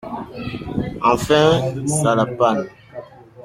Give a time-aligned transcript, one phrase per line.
[1.03, 2.65] Enfin, ça la panne!…